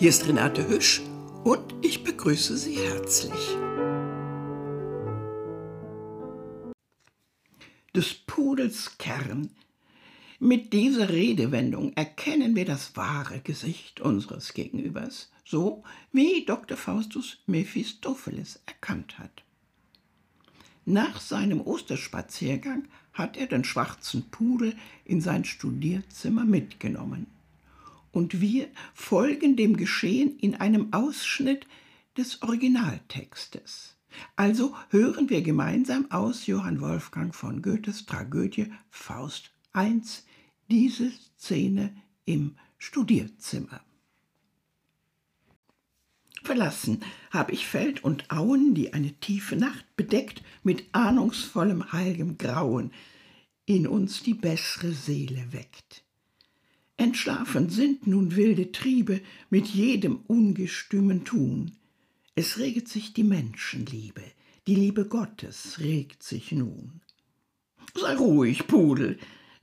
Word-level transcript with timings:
Hier 0.00 0.10
ist 0.10 0.28
Renate 0.28 0.68
Hüsch 0.68 1.02
und 1.42 1.74
ich 1.82 2.04
begrüße 2.04 2.56
Sie 2.56 2.76
herzlich. 2.76 3.56
Des 7.96 8.14
Pudels 8.14 8.96
Kern. 8.98 9.50
Mit 10.38 10.72
dieser 10.72 11.08
Redewendung 11.08 11.94
erkennen 11.94 12.54
wir 12.54 12.64
das 12.64 12.96
wahre 12.96 13.40
Gesicht 13.40 14.00
unseres 14.00 14.54
Gegenübers, 14.54 15.32
so 15.44 15.82
wie 16.12 16.44
Dr. 16.44 16.76
Faustus 16.76 17.38
Mephistopheles 17.46 18.60
erkannt 18.66 19.18
hat. 19.18 19.42
Nach 20.84 21.20
seinem 21.20 21.60
Osterspaziergang 21.60 22.86
hat 23.12 23.36
er 23.36 23.48
den 23.48 23.64
schwarzen 23.64 24.30
Pudel 24.30 24.76
in 25.04 25.20
sein 25.20 25.44
Studierzimmer 25.44 26.44
mitgenommen 26.44 27.26
und 28.12 28.40
wir 28.40 28.68
folgen 28.94 29.56
dem 29.56 29.76
Geschehen 29.76 30.38
in 30.38 30.54
einem 30.54 30.92
Ausschnitt 30.92 31.66
des 32.16 32.42
Originaltextes. 32.42 33.96
Also 34.36 34.74
hören 34.90 35.30
wir 35.30 35.42
gemeinsam 35.42 36.10
aus 36.10 36.46
Johann 36.46 36.80
Wolfgang 36.80 37.34
von 37.34 37.62
Goethes 37.62 38.06
Tragödie 38.06 38.72
Faust 38.90 39.50
I 39.76 40.00
diese 40.68 41.12
Szene 41.38 41.94
im 42.24 42.56
Studierzimmer. 42.78 43.80
Verlassen 46.42 47.00
habe 47.30 47.52
ich 47.52 47.66
Feld 47.66 48.04
und 48.04 48.30
Auen, 48.30 48.74
die 48.74 48.94
eine 48.94 49.12
tiefe 49.14 49.56
Nacht 49.56 49.84
bedeckt 49.96 50.42
mit 50.62 50.86
ahnungsvollem 50.92 51.92
heilgem 51.92 52.38
Grauen 52.38 52.92
in 53.66 53.86
uns 53.86 54.22
die 54.22 54.34
bessere 54.34 54.92
Seele 54.92 55.52
weckt. 55.52 56.04
Entschlafen 56.98 57.70
sind 57.70 58.08
nun 58.08 58.34
wilde 58.34 58.72
Triebe 58.72 59.20
mit 59.50 59.68
jedem 59.68 60.20
ungestümen 60.26 61.24
Tun. 61.24 61.76
Es 62.34 62.58
reget 62.58 62.88
sich 62.88 63.14
die 63.14 63.22
Menschenliebe, 63.22 64.22
die 64.66 64.74
Liebe 64.74 65.06
Gottes 65.06 65.78
regt 65.78 66.24
sich 66.24 66.50
nun. 66.50 67.00
Sei 67.94 68.16
ruhig, 68.16 68.66
Pudel, 68.66 69.16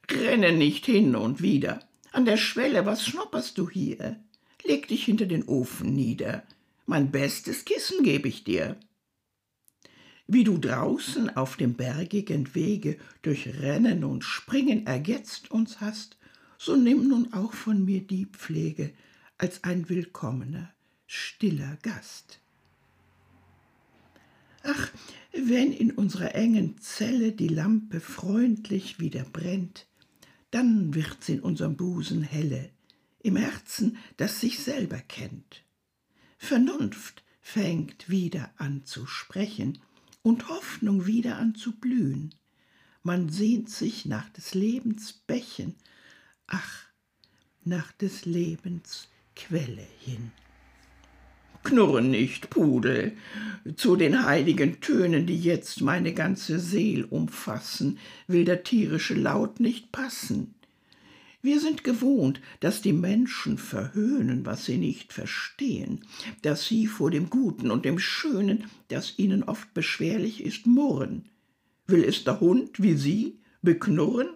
renne 0.10 0.54
nicht 0.54 0.86
hin 0.86 1.14
und 1.16 1.42
wieder. 1.42 1.82
An 2.14 2.24
der 2.24 2.38
Schwelle, 2.38 2.86
was 2.86 3.06
schnopperst 3.06 3.58
du 3.58 3.70
hier? 3.70 4.18
Leg 4.64 4.88
dich 4.88 5.04
hinter 5.04 5.26
den 5.26 5.44
Ofen 5.44 5.94
nieder, 5.94 6.44
mein 6.86 7.12
bestes 7.12 7.66
Kissen 7.66 8.04
geb 8.04 8.26
ich 8.26 8.46
dir. 8.46 8.80
Wie 10.26 10.46
du 10.46 10.58
draußen 10.58 11.36
auf 11.36 11.58
dem 11.58 11.74
bergigen 11.74 12.56
Wege 12.56 12.98
durch 13.24 13.60
Rennen 13.60 14.06
und 14.06 14.24
Springen 14.24 14.88
ergetzt 14.88 15.52
uns 15.52 15.82
hast, 15.82 16.18
so 16.58 16.76
nimm 16.76 17.08
nun 17.08 17.34
auch 17.34 17.54
von 17.54 17.84
mir 17.86 18.02
die 18.02 18.26
Pflege 18.26 18.94
als 19.38 19.64
ein 19.64 19.90
willkommener, 19.90 20.74
stiller 21.08 21.78
Gast. 21.82 22.40
Ach, 24.64 24.92
wenn 25.34 25.72
in 25.72 25.92
unserer 25.92 26.34
engen 26.34 26.80
Zelle 26.80 27.34
die 27.34 27.50
Lampe 27.50 28.00
freundlich 28.00 29.00
wieder 29.00 29.24
brennt, 29.24 29.86
dann 30.50 30.96
wird's 30.96 31.30
in 31.30 31.42
unserem 31.42 31.76
Busen 31.76 32.24
helle, 32.24 32.72
im 33.22 33.36
Herzen, 33.36 33.98
das 34.18 34.40
sich 34.40 34.60
selber 34.60 34.98
kennt. 34.98 35.64
Vernunft 36.38 37.24
fängt 37.42 38.10
wieder 38.10 38.52
an 38.58 38.86
zu 38.86 39.06
sprechen 39.06 39.80
und 40.24 40.50
Hoffnung 40.50 41.06
wieder 41.06 41.38
an 41.38 41.54
zu 41.54 41.80
blühen. 41.80 42.34
Man 43.04 43.30
sehnt 43.30 43.70
sich 43.70 44.06
nach 44.06 44.30
des 44.30 44.56
Lebens 44.56 45.14
Bächen 45.14 45.76
ach, 46.48 46.86
nach 47.64 47.92
des 47.94 48.26
Lebens 48.26 49.10
Quelle 49.36 49.86
hin. 50.00 50.32
Knurre 51.64 52.02
nicht, 52.02 52.52
Pudel, 52.52 53.18
zu 53.76 53.96
den 53.96 54.24
heiligen 54.24 54.82
Tönen, 54.82 55.26
die 55.26 55.40
jetzt 55.40 55.82
meine 55.82 56.14
ganze 56.14 56.60
Seel 56.60 57.06
umfassen, 57.06 57.98
will 58.28 58.46
der 58.46 58.64
tierische 58.64 59.16
Laut 59.16 59.60
nicht 59.60 59.92
passen. 59.92 60.54
Wir 61.42 61.60
sind 61.60 61.84
gewohnt, 61.84 62.40
dass 62.60 62.82
die 62.82 62.94
Menschen 62.94 63.58
verhöhnen, 63.58 64.46
was 64.46 64.66
sie 64.66 64.78
nicht 64.78 65.14
verstehen, 65.14 66.06
dass 66.42 66.66
sie 66.66 66.88
vor 66.88 67.12
dem 67.12 67.30
Guten 67.30 67.72
und 67.72 67.86
dem 67.86 68.00
Schönen, 68.00 68.66
das 68.88 69.18
ihnen 69.18 69.44
oft 69.44 69.74
beschwerlich 69.74 70.44
ist, 70.44 70.66
murren. 70.66 71.30
Will 71.88 72.04
es 72.04 72.24
der 72.24 72.40
Hund 72.40 72.82
wie 72.82 72.96
sie 72.96 73.40
beknurren? 73.62 74.30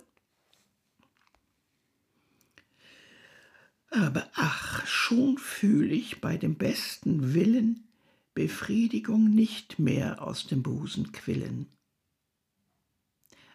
Aber 3.91 4.29
ach, 4.33 4.85
schon 4.85 5.37
fühl 5.37 5.91
ich 5.91 6.21
bei 6.21 6.37
dem 6.37 6.55
besten 6.55 7.33
Willen 7.33 7.87
Befriedigung 8.33 9.29
nicht 9.31 9.79
mehr 9.79 10.21
aus 10.21 10.47
dem 10.47 10.63
Busen 10.63 11.11
quillen. 11.11 11.67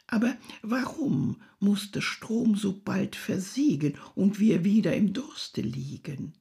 Aber 0.07 0.37
warum 0.63 1.41
muss 1.59 1.91
der 1.91 2.03
Strom 2.03 2.57
so 2.57 2.81
bald 2.81 3.17
versiegen 3.17 3.97
und 4.15 4.39
wir 4.39 4.65
wieder 4.65 4.95
im 4.95 5.13
Durste 5.13 5.63
liegen? 5.63 6.35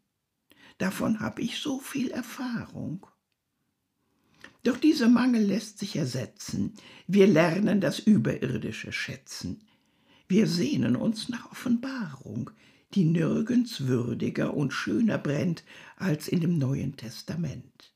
Davon 0.77 1.19
hab 1.19 1.39
ich 1.39 1.59
so 1.59 1.79
viel 1.79 2.11
Erfahrung. 2.11 3.07
Doch 4.63 4.77
dieser 4.77 5.09
Mangel 5.09 5.43
lässt 5.43 5.79
sich 5.79 5.95
ersetzen. 5.95 6.73
Wir 7.07 7.27
lernen 7.27 7.79
das 7.79 7.99
Überirdische 7.99 8.91
schätzen. 8.91 9.63
Wir 10.27 10.47
sehnen 10.47 10.95
uns 10.95 11.29
nach 11.29 11.51
Offenbarung, 11.51 12.49
die 12.93 13.05
nirgends 13.05 13.87
würdiger 13.87 14.53
und 14.53 14.71
schöner 14.71 15.17
brennt 15.17 15.63
als 15.95 16.27
in 16.27 16.41
dem 16.41 16.57
Neuen 16.57 16.95
Testament. 16.95 17.93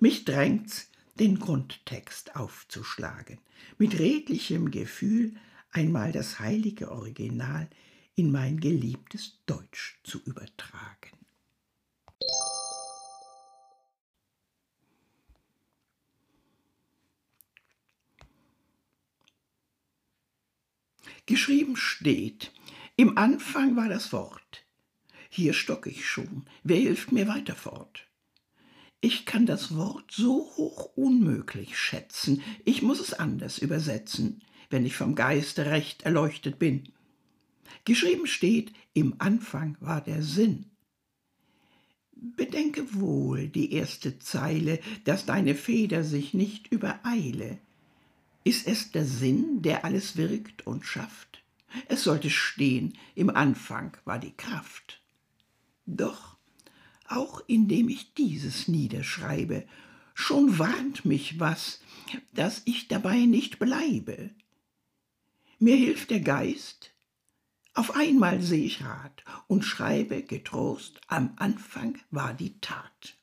Mich 0.00 0.24
drängt's, 0.24 0.90
den 1.18 1.38
Grundtext 1.38 2.36
aufzuschlagen, 2.36 3.38
mit 3.78 3.98
redlichem 3.98 4.70
Gefühl 4.70 5.34
einmal 5.70 6.12
das 6.12 6.38
heilige 6.40 6.90
Original 6.90 7.68
in 8.14 8.30
mein 8.30 8.60
geliebtes 8.60 9.40
Deutsch 9.46 9.98
zu 10.04 10.20
übertragen. 10.24 11.10
Geschrieben 21.26 21.76
steht, 21.76 22.52
im 22.96 23.18
Anfang 23.18 23.76
war 23.76 23.88
das 23.88 24.12
Wort. 24.12 24.64
Hier 25.28 25.52
stock 25.52 25.86
ich 25.86 26.06
schon. 26.06 26.46
Wer 26.64 26.78
hilft 26.78 27.12
mir 27.12 27.28
weiter 27.28 27.54
fort? 27.54 28.06
Ich 29.02 29.26
kann 29.26 29.44
das 29.44 29.76
Wort 29.76 30.10
so 30.10 30.50
hoch 30.56 30.96
unmöglich 30.96 31.78
schätzen. 31.78 32.42
Ich 32.64 32.80
muss 32.80 32.98
es 33.00 33.12
anders 33.12 33.58
übersetzen, 33.58 34.42
wenn 34.70 34.86
ich 34.86 34.96
vom 34.96 35.14
Geiste 35.14 35.66
recht 35.66 36.02
erleuchtet 36.02 36.58
bin. 36.58 36.88
Geschrieben 37.84 38.26
steht, 38.26 38.72
im 38.94 39.14
Anfang 39.18 39.76
war 39.80 40.00
der 40.00 40.22
Sinn. 40.22 40.70
Bedenke 42.12 42.94
wohl 42.94 43.48
die 43.48 43.74
erste 43.74 44.18
Zeile, 44.18 44.80
dass 45.04 45.26
deine 45.26 45.54
Feder 45.54 46.02
sich 46.02 46.32
nicht 46.32 46.68
übereile. 46.68 47.58
Ist 48.42 48.66
es 48.66 48.90
der 48.90 49.04
Sinn, 49.04 49.60
der 49.60 49.84
alles 49.84 50.16
wirkt 50.16 50.66
und 50.66 50.86
schafft? 50.86 51.45
Es 51.88 52.04
sollte 52.04 52.30
stehen, 52.30 52.96
im 53.14 53.30
Anfang 53.30 53.96
war 54.04 54.18
die 54.18 54.36
Kraft. 54.36 55.00
Doch, 55.86 56.36
auch 57.08 57.42
indem 57.46 57.88
ich 57.88 58.14
dieses 58.14 58.68
niederschreibe, 58.68 59.66
schon 60.14 60.58
warnt 60.58 61.04
mich 61.04 61.38
was, 61.38 61.80
dass 62.32 62.62
ich 62.64 62.88
dabei 62.88 63.26
nicht 63.26 63.58
bleibe. 63.58 64.30
Mir 65.58 65.76
hilft 65.76 66.10
der 66.10 66.20
Geist, 66.20 66.92
auf 67.76 67.94
einmal 67.94 68.40
seh 68.40 68.64
ich 68.64 68.82
Rat 68.82 69.22
und 69.48 69.62
schreibe 69.62 70.22
getrost, 70.22 70.98
am 71.08 71.34
Anfang 71.36 71.98
war 72.10 72.32
die 72.32 72.58
Tat. 72.60 73.16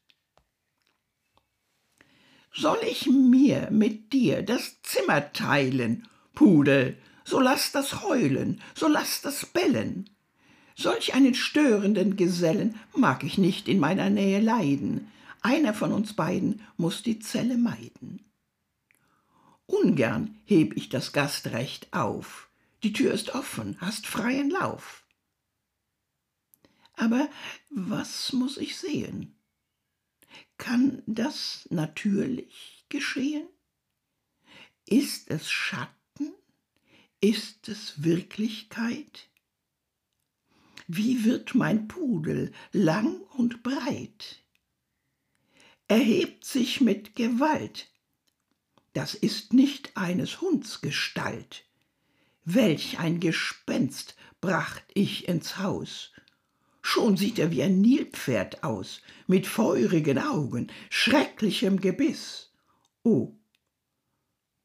Soll 2.51 2.77
ich 2.87 3.07
mir 3.07 3.71
mit 3.71 4.13
dir 4.13 4.43
das 4.43 4.79
Zimmer 4.83 5.33
teilen, 5.33 6.07
Pudel, 6.35 6.99
so 7.33 7.39
lass 7.39 7.71
das 7.71 8.03
Heulen, 8.03 8.61
so 8.75 8.87
lass 8.87 9.23
das 9.23 9.47
Bellen. 9.47 10.07
Solch 10.75 11.15
einen 11.15 11.33
störenden 11.33 12.15
Gesellen 12.15 12.79
mag 12.95 13.23
ich 13.23 13.39
nicht 13.39 13.67
in 13.67 13.79
meiner 13.79 14.11
Nähe 14.11 14.39
leiden. 14.39 15.11
Einer 15.41 15.73
von 15.73 15.93
uns 15.93 16.13
beiden 16.13 16.61
muss 16.77 17.01
die 17.01 17.17
Zelle 17.17 17.57
meiden. 17.57 18.23
Ungern 19.65 20.37
heb 20.45 20.77
ich 20.77 20.89
das 20.89 21.11
Gastrecht 21.11 21.91
auf. 21.91 22.51
Die 22.83 22.93
Tür 22.93 23.11
ist 23.11 23.33
offen, 23.33 23.77
hast 23.81 24.05
freien 24.05 24.51
Lauf. 24.51 25.03
Aber 26.93 27.27
was 27.71 28.31
muss 28.31 28.57
ich 28.57 28.77
sehen? 28.77 29.35
Kann 30.59 31.01
das 31.07 31.67
natürlich 31.71 32.85
geschehen? 32.89 33.47
Ist 34.85 35.31
es 35.31 35.49
Schatten? 35.49 36.02
Ist 37.23 37.69
es 37.69 38.03
Wirklichkeit? 38.03 39.29
wie 40.87 41.23
wird 41.23 41.55
mein 41.55 41.87
Pudel 41.87 42.51
lang 42.71 43.21
und 43.37 43.63
breit. 43.63 44.43
Erhebt 45.87 46.45
sich 46.45 46.81
mit 46.81 47.15
Gewalt, 47.15 47.87
das 48.93 49.15
ist 49.15 49.53
nicht 49.53 49.95
eines 49.95 50.41
Hunds 50.41 50.81
Gestalt. 50.81 51.65
Welch 52.45 52.99
ein 52.99 53.19
Gespenst 53.19 54.15
bracht 54.41 54.83
ich 54.93 55.27
ins 55.27 55.57
Haus. 55.57 56.11
Schon 56.81 57.15
sieht 57.15 57.39
er 57.39 57.51
wie 57.51 57.63
ein 57.63 57.79
Nilpferd 57.79 58.63
aus, 58.63 59.01
mit 59.27 59.47
feurigen 59.47 60.19
Augen, 60.19 60.69
schrecklichem 60.89 61.79
Gebiss. 61.79 62.51
O, 63.03 63.33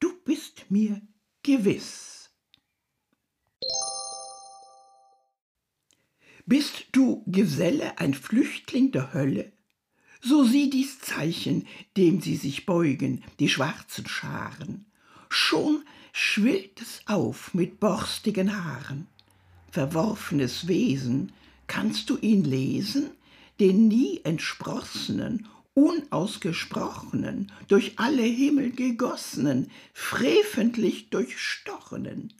du 0.00 0.12
bist 0.24 0.68
mir 0.70 1.00
gewiss. 1.44 2.17
Bist 6.48 6.86
du 6.92 7.22
Geselle, 7.26 7.98
ein 7.98 8.14
Flüchtling 8.14 8.90
der 8.90 9.12
Hölle? 9.12 9.52
So 10.22 10.44
sieh 10.44 10.70
dies 10.70 10.98
Zeichen, 10.98 11.66
dem 11.98 12.22
sie 12.22 12.36
sich 12.36 12.64
beugen, 12.64 13.22
die 13.38 13.50
schwarzen 13.50 14.08
Scharen. 14.08 14.86
Schon 15.28 15.82
schwillt 16.10 16.80
es 16.80 17.02
auf 17.04 17.52
mit 17.52 17.80
borstigen 17.80 18.64
Haaren. 18.64 19.08
Verworfenes 19.72 20.66
Wesen, 20.68 21.32
kannst 21.66 22.08
du 22.08 22.16
ihn 22.16 22.44
lesen, 22.44 23.10
den 23.60 23.88
nie 23.88 24.22
entsprossenen, 24.24 25.48
unausgesprochenen, 25.74 27.52
durch 27.68 27.98
alle 27.98 28.22
Himmel 28.22 28.70
gegossenen, 28.70 29.70
freventlich 29.92 31.10
durchstochenen. 31.10 32.32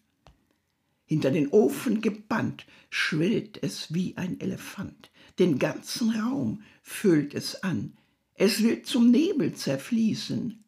Hinter 1.09 1.31
den 1.31 1.49
Ofen 1.49 2.03
gebannt, 2.03 2.67
schwillt 2.91 3.63
es 3.63 3.95
wie 3.95 4.15
ein 4.19 4.39
Elefant, 4.41 5.11
den 5.39 5.59
ganzen 5.59 6.11
Raum 6.11 6.63
füllt 6.83 7.33
es 7.33 7.63
an, 7.63 7.97
es 8.35 8.63
will 8.63 8.83
zum 8.83 9.11
Nebel 9.11 9.55
zerfließen. 9.55 10.63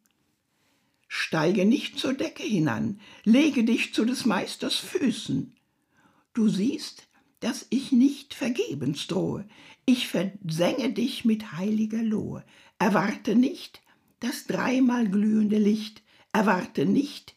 Steige 1.07 1.65
nicht 1.65 1.99
zur 1.99 2.15
Decke 2.15 2.41
hinan, 2.41 2.99
lege 3.23 3.63
dich 3.63 3.93
zu 3.93 4.03
des 4.03 4.25
Meisters 4.25 4.77
Füßen. 4.77 5.53
Du 6.33 6.49
siehst, 6.49 7.07
dass 7.39 7.67
ich 7.69 7.91
nicht 7.91 8.33
vergebens 8.33 9.05
drohe, 9.05 9.47
ich 9.85 10.07
versenge 10.07 10.91
dich 10.91 11.23
mit 11.23 11.51
heiliger 11.51 12.01
Lohe. 12.01 12.43
Erwarte 12.79 13.35
nicht 13.35 13.81
das 14.21 14.47
dreimal 14.47 15.07
glühende 15.07 15.59
Licht, 15.59 16.01
erwarte 16.33 16.87
nicht 16.87 17.35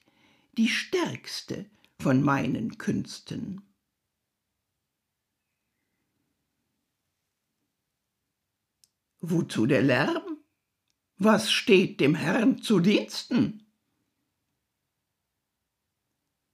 die 0.57 0.69
stärkste 0.69 1.67
von 2.05 2.23
meinen 2.23 2.77
Künsten. 2.77 3.63
Wozu 9.21 9.65
der 9.65 9.81
Lärm? 9.81 10.45
Was 11.17 11.51
steht 11.51 12.01
dem 12.01 12.15
Herrn 12.15 12.61
zu 12.61 12.81
Diensten? 12.81 13.73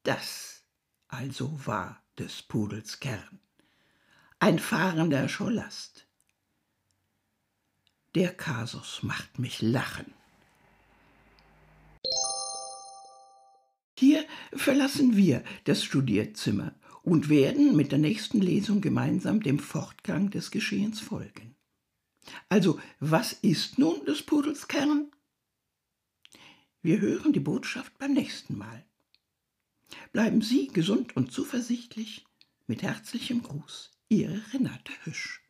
Das 0.05 0.62
also 1.08 1.67
war 1.67 2.00
des 2.17 2.43
Pudels 2.43 3.00
Kern, 3.00 3.41
ein 4.38 4.61
fahrender 4.61 5.29
Scholast. 5.29 6.06
Der 8.14 8.37
Kasus 8.37 9.03
macht 9.03 9.41
mich 9.41 9.61
lachen. 9.62 10.14
Hier 14.00 14.25
verlassen 14.55 15.14
wir 15.14 15.44
das 15.64 15.85
Studierzimmer 15.85 16.75
und 17.02 17.29
werden 17.29 17.76
mit 17.76 17.93
der 17.93 17.99
nächsten 17.99 18.41
Lesung 18.41 18.81
gemeinsam 18.81 19.43
dem 19.43 19.58
Fortgang 19.58 20.31
des 20.31 20.50
Geschehens 20.50 21.00
folgen. 21.00 21.55
Also, 22.49 22.81
was 22.99 23.35
ist 23.35 23.79
nun 23.79 24.02
des 24.06 24.23
Pudels 24.23 24.69
Kern? 24.69 25.11
Wir 26.81 26.99
hören 27.02 27.35
die 27.35 27.41
Botschaft 27.41 27.99
beim 27.99 28.14
nächsten 28.14 28.56
Mal. 28.56 28.87
Bleiben 30.14 30.41
Sie 30.41 30.69
gesund 30.69 31.14
und 31.14 31.31
zuversichtlich. 31.31 32.25
Mit 32.67 32.82
herzlichem 32.82 33.43
Gruß, 33.43 33.91
Ihre 34.08 34.41
Renate 34.55 34.93
Hüsch. 35.05 35.43